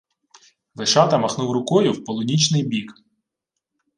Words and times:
Вишата 0.75 1.17
махнув 1.17 1.51
рукою 1.51 1.91
в 1.91 2.03
полунічний 2.05 2.63
бік. 2.63 3.01